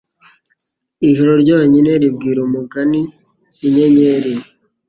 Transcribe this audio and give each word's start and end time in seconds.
Ijoro 1.09 1.31
ryonyine 1.43 1.91
ribwira 2.01 2.39
umugani 2.47 3.01
inyenyeri 3.67 4.33